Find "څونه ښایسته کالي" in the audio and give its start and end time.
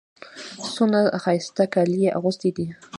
0.73-1.97